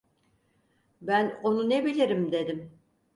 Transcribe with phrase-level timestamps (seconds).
[1.01, 2.71] Ben onu ne bilirim dedim.